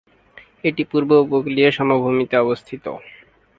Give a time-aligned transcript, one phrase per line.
[0.63, 2.85] এটি পূর্ব উপকূলীয় সমভূমিতে অবস্থিত।